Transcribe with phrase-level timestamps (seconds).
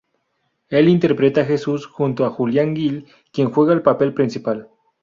[0.69, 4.67] Él interpreta a Jesús junto a Julián Gil, quien juega el papel principal.